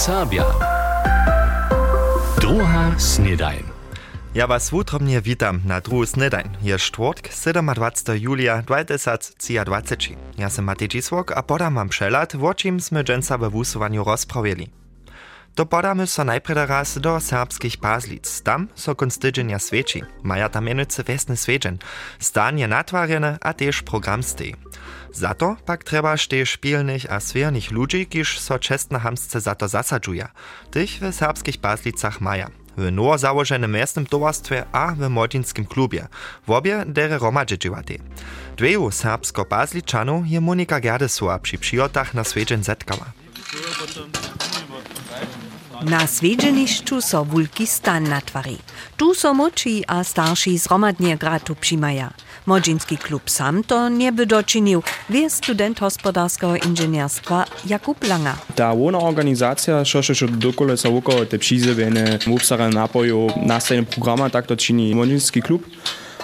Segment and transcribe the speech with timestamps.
[0.00, 0.44] Serbia.
[2.40, 3.64] Druga snedajn.
[4.34, 6.56] Ja was wutrobnie witam na druhu snedajn.
[6.62, 10.16] Je czwartk, 27 julia 2023.
[10.38, 14.70] Ja sam Matej Dzisłok, a poda mam przelat, o czym sme dżęca we wusowaniu rozprawili.
[15.54, 18.42] To podamy so najprede raz do serbskich Pazlic.
[18.42, 20.02] Tam so konstydzenia sveči.
[20.22, 21.78] Maja tam mianowicie wesny sveđen.
[22.18, 24.54] Stan je natvarjene, a tež program stej.
[25.12, 29.68] Za to pak treba tež špilnych a sviernych ludzi, kiż so čestne hamsce za to
[29.68, 30.28] zasadžuja.
[30.70, 32.48] Tych w serbskich Pazlicach maja.
[32.76, 36.06] W nowo założonym miastnym towarstwie a w młodzinskim klubie.
[36.46, 37.94] W obie dere romadże dziewate.
[38.56, 43.06] Dweju serbsko-pazliczanu je Monika Gerdesua przy przyjotach na sveđen zetkała.
[45.82, 48.56] Na svedženišću so wulki stan natvari.
[48.96, 52.10] Tu so moči a starši zhromadnie gratu přimaja.
[52.46, 58.34] Modzinski klub sam to nie by dočinil, wie student hospodarskiego inżynierstwa Jakub Langer.
[58.54, 64.56] Ta łona organizacja, šoše šo dokole okolo te přizevene obsara napoju nastajne programa, tak to
[64.56, 65.62] čini Modzinski klub.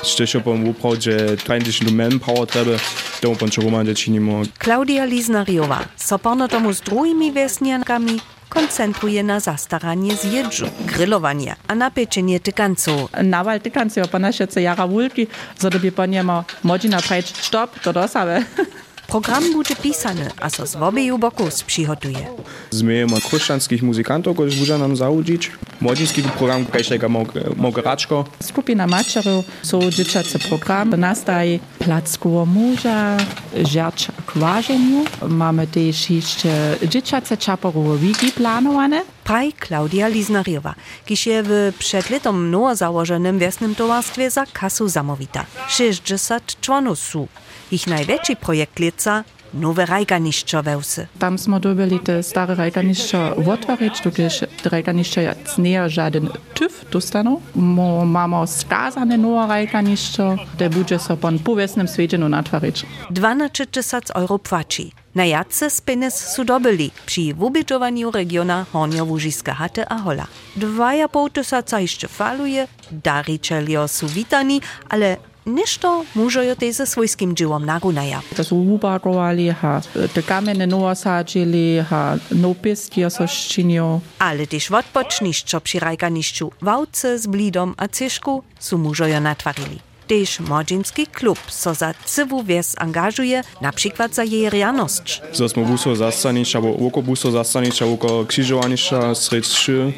[0.04, 2.76] Šteše pom upravdže tradičný manpower treba,
[3.20, 4.44] tomu pom čo romadže činimo.
[4.60, 11.90] Klaudia Liznariova so porno tomu z druhými wiesniankami koncentruje na zastaranie zjedżu, grillowanie, a na
[11.90, 13.10] pieczenie tykanców.
[13.22, 15.26] Nawal tykanców, po nasze co jara wulki,
[15.58, 18.42] so dobie poniemo modzina prejść stop, to dosawe.
[19.06, 22.26] Program bude pisany, a so z obieju boków przygotuje.
[22.70, 25.50] Zmejemy chrześcijanskich muzykantów, którzy budzą nam załudzić.
[25.80, 27.08] Młodzieński program kajszego
[27.56, 28.24] mogeraczko.
[28.42, 30.90] Skupina maczerów są dzieciacy program.
[30.90, 33.16] Nastaje plackowo murza,
[33.62, 35.04] żercz kważeniu.
[35.28, 39.15] Mamy też jeszcze dzieciace czaporowe wiki planowane.
[39.26, 40.74] Praj Klaudia Liznariowa,
[41.06, 45.44] kiż je w przed nowo założonym wiesnym towarstwie za kasu zamowita.
[45.68, 47.28] 60 członów su.
[47.70, 51.06] Ich największy projekt leca nowe rajganiszczo wełsy.
[51.18, 54.28] Tam smo dobili te stare rajganišća otvorić, tukaj
[54.64, 57.40] rajganišća nije žaden TÜV dostano.
[57.54, 60.22] Mo mamo skazane novo rajganišće,
[60.58, 62.84] da bude so pon povesnem sveđenu natvorić.
[63.10, 64.90] 12 tysac euro płaci.
[65.16, 70.26] Najadce z penes su dobili przy wubidżowaniu regiona Hornio-Łużyska Haty a Hola.
[70.56, 75.16] 2,5 tysaca jeszcze faluje, dariczelio su witani, ale
[75.46, 78.20] nešto mužojo te ze svojskim dživom narunaja.
[78.36, 79.80] Da su ubagovali, ha
[80.14, 84.00] te kamene novo sađili, ha nopistje so ščinio.
[84.18, 89.85] Ale też odpocznišćo przy rajganišću wałce z blidom a cyszku su mužojo natwarili.
[90.06, 95.22] Tež Modzinski klub so za CWWS angažuje, na przykład za jej realność.
[95.32, 99.92] Zasmo buso zastanicza, bo oko buso zastanicza, oko krzyżowanicza, sredstrzy.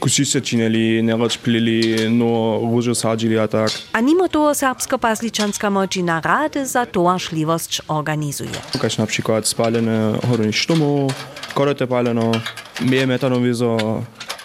[0.00, 3.72] Kušiče činili, neveč plili, no vožo sadžili, a tak.
[3.92, 8.52] A nimo to srpsko-pasličanska močina rade za to šljivost organizuje.
[8.80, 11.12] Kaj na primer spaljene hornih štumov,
[11.54, 12.32] korote paljeno,
[12.80, 14.02] meje metanovizo,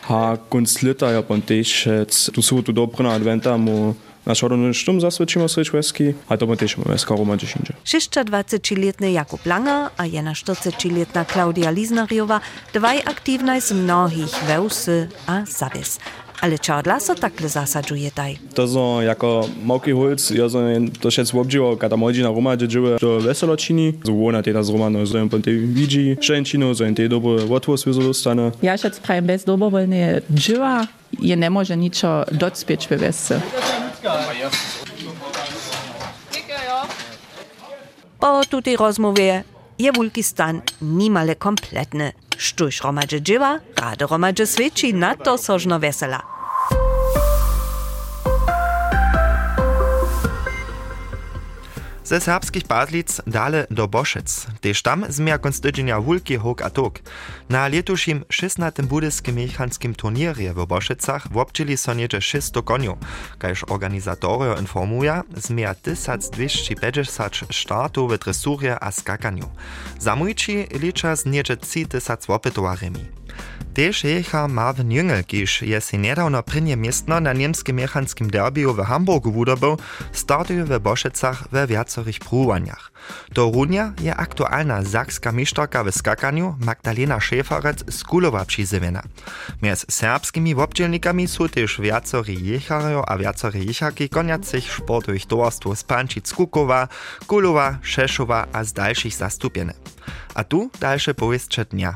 [0.08, 1.88] a konc leta je pa tež,
[2.34, 3.96] tu so tu dobro na adventamu.
[4.26, 6.58] Naš hodiny štum zasvedčimo sreč veski, a to máme
[6.88, 7.76] veska roma 10.
[7.84, 12.40] 26-letny Jakub Langer a 41-letna Klaudia Liznariowa
[12.74, 16.00] dwaj aktywne z mnohich wełsy a zawies.
[16.44, 18.38] Ale czadla so takle zasadżuje taj.
[18.54, 20.62] To są jako małki holc, ja som
[20.92, 23.94] to všetko obdživo, kada młodzina Roma, gdzie żyje, to weselo čini.
[24.04, 28.52] Złona teda z Romano, że on tej widzi szczęcinu, że on tej dobre łatwość dostane.
[28.62, 30.88] Ja šec prajem bez dobrovoľne dživa,
[31.20, 33.40] je ne može ničo docpieť ve vesce.
[38.20, 39.44] Po tutej rozmowie
[39.80, 42.12] je wulki stan nimale kompletny.
[42.38, 46.33] Sztuś romadże dziewa, rady romadże świeci, na to sożno wesela.
[52.14, 54.48] Ze serbskich Pazlic dale do Boszec.
[54.62, 57.00] Tež tam zmija konstydzenia Hulki Hok a Tok.
[57.50, 58.84] Na letušim 16.
[58.86, 62.98] budyskim mechanskim turnierje w Boszecach wobczyli so niecze 600 koniów.
[63.38, 69.50] Kajż organizatorio informuja, zmija 1250 startów w dresurje a skakaniu.
[70.00, 73.06] Zamujci licza z niecze 3000 opytowarymi.
[73.74, 78.86] Tež jecha Marvin Jüngel, kiž je si nedawno prynie miestno na niemskim mechanskim derbiju w
[78.86, 79.78] Hamburgu wudobył,
[80.12, 81.68] startuje w Boszecach we
[82.04, 82.92] wiacorych próbaniach.
[83.36, 89.02] Runia je aktualna zakska misztorka w skakaniu Magdalena Schäferec z Kulowa przyzywiena.
[89.62, 96.34] Między serbskimi wobdzielnikami są też wiacory jechario a wiacory jechaki koniacych sportowych towarstw z Pančic
[96.34, 96.88] Kukowa,
[97.28, 99.74] Kulowa, Szeszowa a z dalszych zastupiene.
[100.36, 101.96] A tu dalsze powiestrze dnia.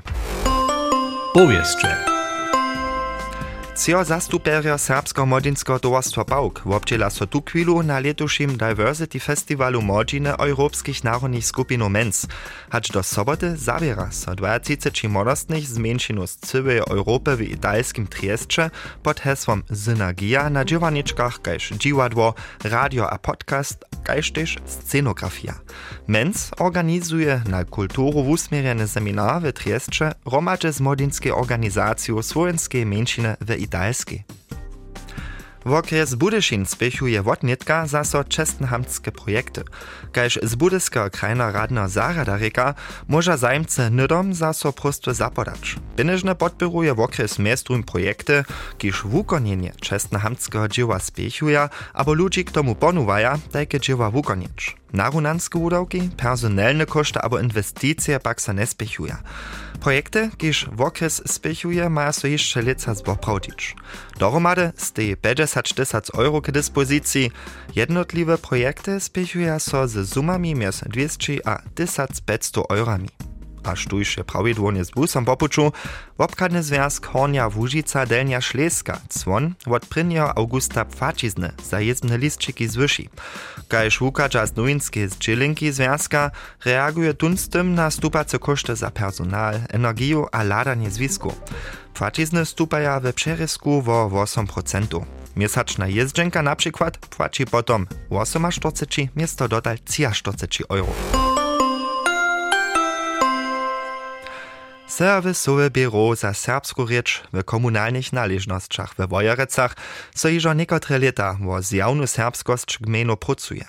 [3.77, 10.37] Cio zastuperia Serbsko Modinsko towarstwa Bauk wobdziela so tu chwilu na letušim Diversity Festivalu Modžine
[10.37, 12.27] europskich narodnych skupin Mens.
[12.69, 18.69] Hacz do soboty zabiera so 20 modostnych z menšinu z całej Europy w italskim Triestcze
[19.03, 22.33] pod hesłom Synergia na dziewaniczkach, kajż dziwadło,
[22.63, 25.53] radio a podcast, kajż też scenografia.
[26.07, 33.49] Mens organizuje na kulturu usmierjene seminar w Triestcze romadze z modinskiej organizacją słowenskiej menšiny w
[33.49, 33.66] italskiej.
[35.67, 39.61] W okres Budyšin spěchuje wotnitka zaso čestnhamtske projekty.
[40.11, 42.75] Kaž z Budyska krajna radna Zarada reka,
[43.07, 45.75] może zajmce nydom zaso prostwe zapodać.
[45.95, 48.43] Binežne podpiruje w okres mestrum projekty,
[48.77, 54.77] kiż wukonjenje čestnhamtskeho dzieła spěchuje, abo ludzi k tomu ponuwaja, tajke dzieła wukonieć.
[54.93, 59.15] Narunanske udawki, personelne koszty abo inwestycje pak se nie spěchuje.
[59.79, 63.75] Projekty, kiż w okres spěchuje, maja so jeszcze lica zboprawdzić.
[64.19, 67.31] Dohromady stej 50 tysac euro k dyspozycji.
[67.75, 73.09] Jednotliwe projekty spěchuje so z sumami między 200 a 1500 eurami.
[73.89, 75.71] Tu jeszcze prawidłonie z busom popuczu,
[76.17, 80.17] wobkadny związk Hornia Wóżica Delnia Szleska, cwon od 1.
[80.35, 83.09] augusta pfacizny za jezdne listczyki zwyši.
[83.67, 86.31] Kajż Łukacza z Nuinskiej z Dzielinki związka
[86.65, 91.33] reaguje tunstym na stupace koszty za personal, energię a ladanie zwisku.
[91.93, 95.01] Płacizny stupaja we przerysku wo 8%.
[95.35, 97.87] Miesaczna jezdżenka na przykład płaci potom
[98.25, 101.26] 48 miesto dodal 43 euro.
[104.87, 109.75] Serwisowe biuro za serbsku rzecz w komunalnych należnościach we Wojerecach
[110.15, 113.65] so iżo niekotre lata wo zjawnu serbskość gmenu pracuje.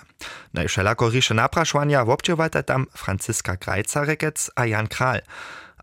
[0.53, 5.21] Najszelako risze napraszwania wobdziewata tam Franciska Grajca-Rekec a Jan Kral.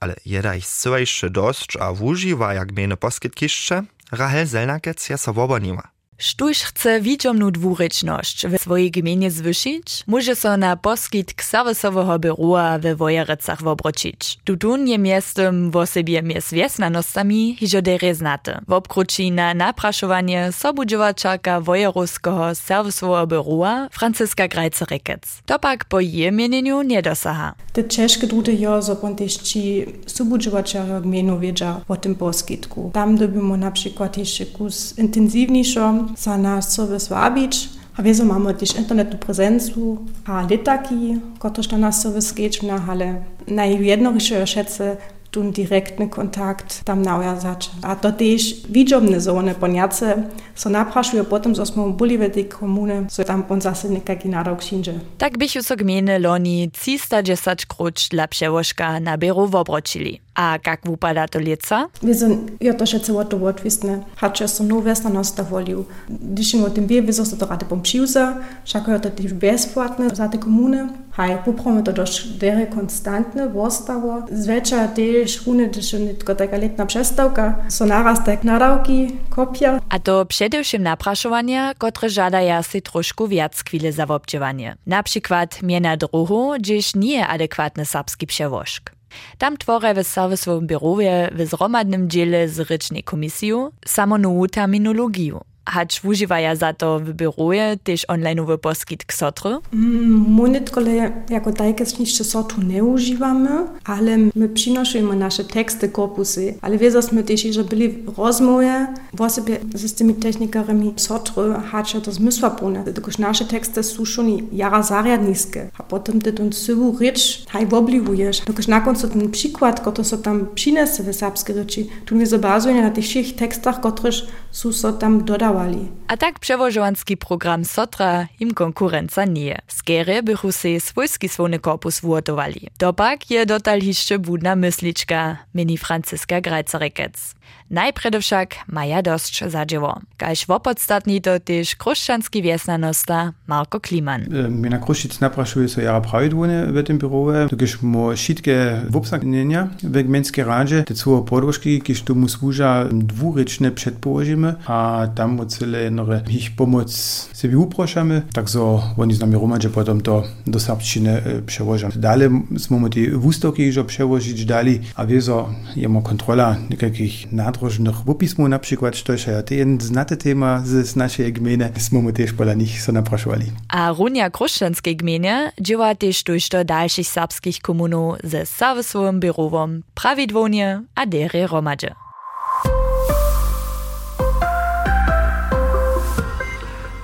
[0.00, 5.95] Ale jeda ich zcywejsze dość a wużywa jak gmenu poskitkiszcze, Rahel Zelnakec ja so.
[6.18, 12.78] Štuž chce widziomnu dwurečnosť w swojej gminie zwyšić, może so na poskit k serwisowego biura
[12.78, 14.38] we Wojerecach wobročić.
[14.44, 18.60] Tutun je miestem w osobie mies wiesnanostami hižo dere znate.
[18.68, 25.22] Wobkruči na napraszowanie sobudźowaczaka wojeruskiego serwisowego biura Franciska Grajcerekec.
[25.46, 27.54] To pak po jej mienieniu nie dosaha.
[27.72, 32.90] Te ciężkie druty jo, so ponteści sobudźowaczaka gminu wiedza po tym poskitku.
[32.94, 37.68] Tam dobimy na przykład jeszcze kus intensywniejszą za nasz serwis wabić.
[37.96, 44.46] A wieso mamy też internetną prezencu, a litaki, kotreż na nasz serwis skečna, ale najjednorysze
[44.46, 44.96] szece
[45.30, 47.70] tun direktny kontakt tam nawiązać.
[47.82, 50.22] A to też widzomne zone poniace,
[50.54, 54.56] so napraszuje potem, że smo byli w tej komunie, so tam pon zase nekaki nadał
[54.56, 54.92] księże.
[55.18, 60.25] Tak byś so gminy loni 310 krucz dla przełożka na biuro wobročili.
[60.36, 61.88] A jak wypada to lieca?
[62.02, 64.00] Wiedzą, ja to się całe to odwisne.
[64.16, 65.84] Hacze są nowe stanosta wolił.
[66.08, 70.38] Gdyż o tym wie, wiedzą, że to rady pompiłza, wszak to też bezpłatne za te
[70.38, 70.88] komuny.
[71.10, 74.22] Haj, popramy to dość dere konstantne, wostało.
[74.32, 79.80] Zwecza też runy, gdyż tylko taka letna przestałka, so naraz tak nadałki, kopia.
[79.88, 84.76] A to przedewším napraszowania, które żadaja si troszkę wiac chwile za wobdziewanie.
[84.86, 88.95] Na przykład miena druhu, gdyż nie adekwatny serbski przewożk.
[89.38, 95.40] Tam tworę w serwisowym biurowie w zromadnym dziele z rycznej komisją samą terminologię.
[95.66, 99.50] Hacz używaja za to w biuruje też onlineowy poskit k sotru?
[99.72, 103.50] Mm, my nitkole jako tajke jeszcze sotru nie używamy,
[103.84, 106.54] ale my przynosimy nasze teksty, korpusy.
[106.62, 108.86] Ale wiedzą my też, że byli rozmowy
[109.18, 112.84] w sobie z tymi technikarami sotru, hacz to zmysła pune.
[112.84, 115.70] Tylko nasze teksty są schon jara zariadniskie.
[115.78, 118.40] A potem ty tą sywu rycz haj wobliwujesz.
[118.40, 122.82] Tylko na końcu ten przykład, który so tam przyniesie w serbskie ryczy, tu nie zabazuje
[122.82, 124.12] na tych wszystkich tekstach, które
[124.56, 125.66] so tam dodały.
[126.08, 129.58] A tak przewożowanski program Sotra im konkurenca nie.
[129.68, 132.68] Skiery bychu se swojski swony korpus włotowali.
[132.78, 137.34] Dopak je dotal jeszcze budna mysliczka, mini Franciska Grajcerekec.
[137.70, 140.00] Najpierw však maja dość zadzieło.
[140.16, 144.22] Kaž wopodstatni to też kruszczanski wiesnanosta Marko Kliman.
[144.50, 150.02] Mnie na Kruszczyc napraszuje so jara prawidłone w tym biurze, gdyż mo szitkie wopsaknienia w
[150.02, 156.22] gmenskie radzie, te całe podłożki, kiż tu mu służa dwuryczne przedpołożymy, a tam cyle jednore
[156.30, 156.90] ich pomoc
[157.32, 161.88] sobie uproszamy, tak so oni z nami romadzie potem to do serbszczyny przełożą.
[161.96, 168.58] Dalej smo te wustoki już przełożyć dalej, a wieso jemo kontrola niekakich nadrożnych wopismu na
[168.58, 172.92] przykład, to jest to jeden znate tema z naszej gminy, smo też pola nich so
[172.92, 173.46] napraszowali.
[173.68, 180.82] A runia kruszczanskiej gminie dzieła też durch do dalszych serbskich komunów ze serwisowym biurowom prawidłonie
[180.94, 181.94] a dery romadzie.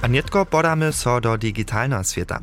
[0.02, 2.40] A nietko podamy so do digitalnego świata.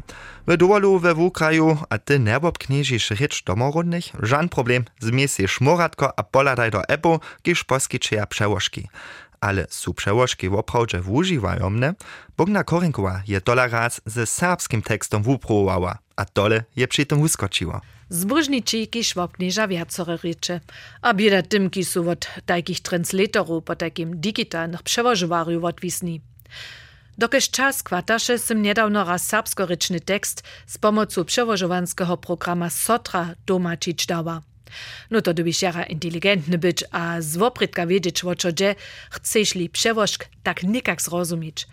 [0.48, 6.24] W dowolu we wukraju, a ty nerbob kniežiš rycz domorudnych, żan problem, zmiesi szmoratko a
[6.24, 8.88] poladaj do epo, kiż poskičeja przełożki.
[9.42, 11.94] Ale su przełożki woprawdźe wużywajomne,
[12.38, 17.82] Bogna Korinkowa je tola raz ze serbskim tekstom wuprowała, a tole je przy tym wyskoczyło.
[18.10, 20.60] Zbóżniczy, kiż wopknieża wiacore rycze,
[21.01, 26.22] a bieda tym, ki su od takich translatorów po takim digitalnych przewożywariu odwisni.
[27.19, 34.41] Dokež czas kwataše sem niedawno raz serbskoryczny tekst z pomocą przewożowanskiego programa Sotra domačić dała.
[35.11, 38.75] No to dobyś jara inteligentny być, a z woprytka wiedzieć, o co dzieje,
[39.11, 41.67] chcesz li przewożk tak nikak zrozumieć.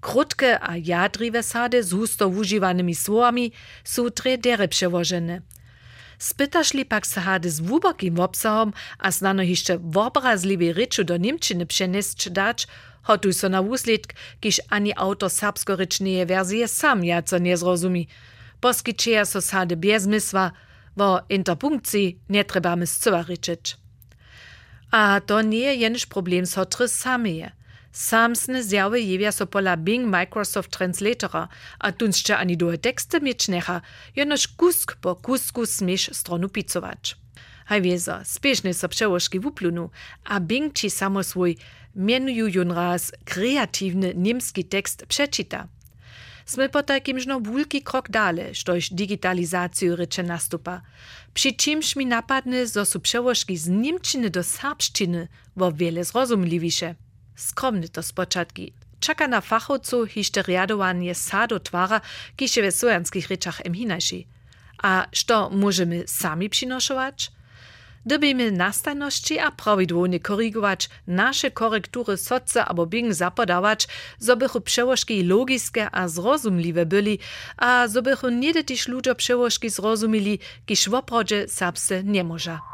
[0.00, 3.52] Krótkie a jadriwe sady z husto używanymi słowami
[3.84, 5.40] są tredere przewożone.
[6.18, 12.30] Spytasz li pak sady z wubokim obsahom, a znano jeszcze wobrazliwie ryczu do Niemczyny przenieść
[12.30, 12.66] dać,
[13.06, 18.06] Hotu so na wuslit, kiš ani autor sapskoričnije verzije sam jaca ne zrozumi.
[18.60, 20.50] Poskičeja so sade bez misva,
[20.96, 23.74] vo interpunkciji ne treba miscova ričič.
[24.90, 27.52] A to nije jeniš problem so tri samije.
[27.92, 33.80] Samsne zjave jevja so pola Bing Microsoft Translatora, a tunšče ani dohe tekste mičneha,
[34.14, 37.14] jenoš kusk po kusku smeš stronu picovač.
[37.64, 39.90] Haj vezo, spešne so pševoški v uplunu,
[40.24, 41.54] a Bing či samo svoj
[41.96, 45.68] mianuju raz kreatywny niemski tekst przeczyta.
[46.44, 50.82] Sme po takimż no wulki krok dale, štož digitalizaciju reče nastupa.
[51.34, 56.94] Przy czymś mi napadne, zo su przełożki z niemczyny do serbszczyny wo wiele zrozumliwisze.
[57.36, 58.72] Skromny to spoczatki.
[59.00, 62.00] Czeka na fachowcu histeriadowanie sado twara,
[62.36, 63.74] kisze we sojanskich ryczach em.
[64.82, 67.33] A što możemy sami przynoszować?
[68.06, 76.08] Dybimy nastajności a prawidłownie korygować nasze korektury soce albo bing zapodawać, zobychu przełożki logiske a
[76.08, 77.18] zrozumliwe byli,
[77.56, 82.73] a zobychu nie też ludzie przełożki zrozumili, kiż w oprodzie serbsce nie może.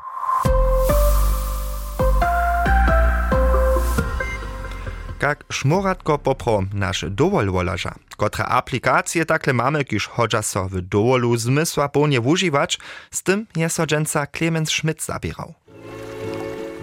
[5.23, 7.95] Jak szmoratko popro nasz dowol wolaża.
[8.17, 12.79] Kotra aplikacje takle mamy, kiż chodza so w dowolu zmysła pełnie używać,
[13.11, 15.55] z tym je so dżęca Clemens Schmidt zabierał.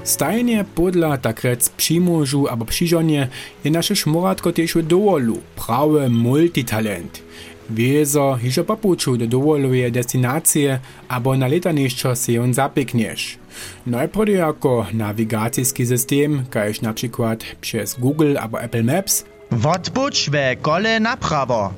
[0.03, 3.29] Stajnie podla tak rec přimůžu abo přižonie
[3.63, 7.23] je naše šmoratko tež v dovolu, prawe multitalent.
[7.69, 13.37] Wiezo hižo papuču do dovoluje destinacije abo na letanišćo se on zapikneš.
[13.85, 19.25] Najprve jako nawigacyjski system, kajż na przykład przez Google albo Apple Maps.
[19.51, 21.73] Wodbuć we gole na prawo.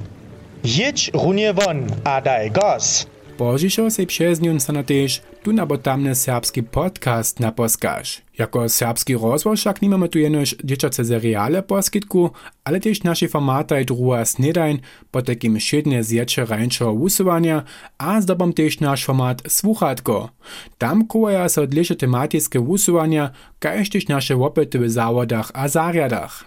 [0.63, 3.07] Jedź runie won, a daj gaz.
[3.37, 8.21] Požišo se przez nią sana też tu nabo tamne serbski podcast na poskaż.
[8.37, 12.31] Jako serbski rozwój však nimamy tu jenož dzieciace seriale poskitku,
[12.63, 14.79] ale też nasze formata i druga snedajn,
[15.11, 17.63] po takim šedne zječe rańczego usuwania,
[17.97, 20.29] a zdobom też nasz format Słuchatko.
[20.77, 26.45] Tam kołaja so odlicze tematickie usuwania, kajż też nasze opyty w zawodach a zariadach.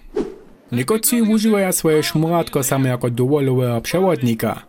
[0.73, 4.63] Niekotrzy używają swoje szmuratko same jako dowolowego przewodnika.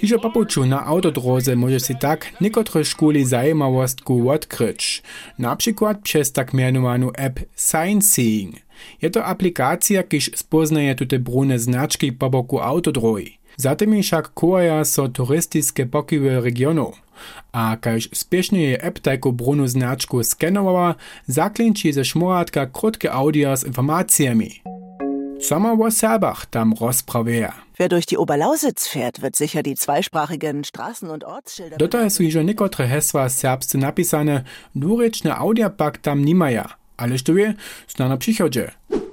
[0.00, 5.02] Hižo papuču na autodroze może si tak niekotre szkóli zajmowostku odkryć,
[5.38, 8.54] na przykład przez tak mianowaną app Sightseeing.
[9.02, 13.38] Je to aplikacja, kiż spoznaje tute brune znaczki po boku autodroji.
[13.56, 16.92] Zatem však kojaja so turystyczne pokiwy regionu.
[17.52, 20.94] A kaž spiešne je app tajku brunu znaczku skenowała,
[21.26, 24.73] zaklinči ze šmoratka krótkie audio z informacjami.
[25.44, 27.52] Sama wo Serbach tam rozprawie.
[27.76, 31.76] Wer durch die Oberlausitz fährt, wird sicher die zweisprachigen Straßen- und Ortsschilder.
[31.76, 37.54] Dota su iżo niekotre hesła serbscy napisane, dwuryczne audiopak tam nimaja, ale sztuje
[37.98, 38.70] na przychodzie.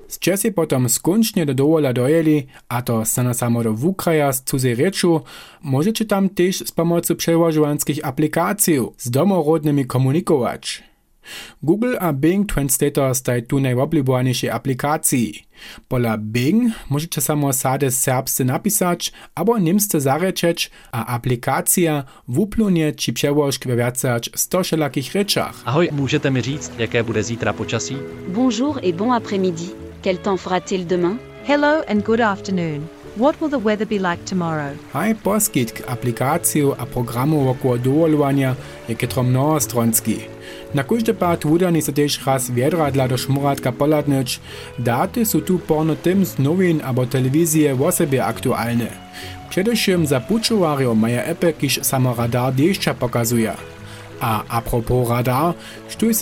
[0.08, 4.76] Z czasy potom skoncznie do dowola dojeli, a to stana samo do wukraja z cudzej
[4.76, 5.22] rzeczu,
[5.62, 10.91] możecie tam też z pomocą przełożowanskich aplikacji z domorodnymi komunikować.
[11.62, 15.46] Google a Bing Translator staj tu najobľúbenejšie aplikácii.
[15.86, 23.70] Pola Bing môžete samo sade serbsce napisać abo nimsce zarečeć, a aplikácia vuplunie či přełožky
[23.70, 25.56] ve viacať 100 všelakých rečach.
[25.66, 27.98] Ahoj, můžete mi říct, jaké bude zítra počasí?
[28.28, 29.70] Bonjour et bon après-midi.
[30.02, 31.20] Quel temps fera-t-il demain?
[31.46, 33.01] Hello and good afternoon.
[33.18, 34.72] What will the weather be like tomorrow?
[34.94, 38.56] Haj poskytk aplikáciu a programu okolo dovolovania
[38.88, 40.32] je ketro mnohostronský.
[40.74, 44.40] Na każdy pat wudani se też raz wiedradla do szmuratka poladnyć.
[44.80, 48.88] Daty są tu porno tym z nowin albo telewizje w osobie aktualne.
[49.50, 53.71] Przedewším za pučowario maja epy, kiż samo radar deszcza pokazuje.
[54.22, 55.54] A apropos radar,
[55.90, 56.14] štuj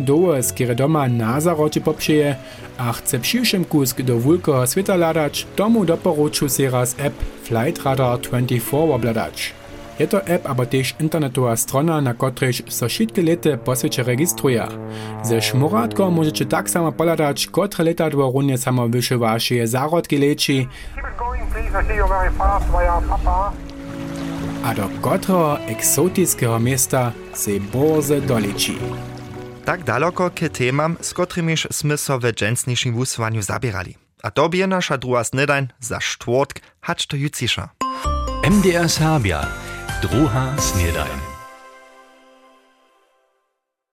[0.00, 2.36] dołe, skiery doma na zarocie popšeje,
[2.78, 8.18] a chce přiwšem kusk do wulkoho sveta ladać, tomu doporuču se raz app Flight Radar
[8.18, 9.54] 24 obladać.
[9.98, 14.66] Je to app aber też internetowa strona, na której so wszystkie lety po świecie registruje.
[15.22, 20.68] Ze szmuratką możecie tak samo poladać, które letadło runie samo wyszy wasze zarodki leci,
[24.64, 28.78] a do którego eksotického miasta se borze doleci.
[29.64, 33.96] Tak daleko k temam, z którymiż sme so w dżęsniejszym wusłaniu zabierali.
[34.22, 37.68] A to bie nasza druga snedań za czwartk, hacz to jucisza.
[38.42, 39.46] MDR Serbia,
[40.02, 41.27] druga snedań.